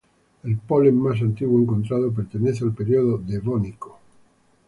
[0.41, 3.99] El polen más antiguo encontrado pertenece al período Devónico.